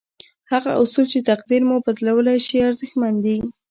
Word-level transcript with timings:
هغه 0.51 0.69
اصول 0.81 1.05
چې 1.13 1.27
تقدير 1.31 1.61
مو 1.69 1.75
بدلولای 1.85 2.39
شي 2.47 2.57
ارزښتمن 2.67 3.13
دي. 3.25 3.37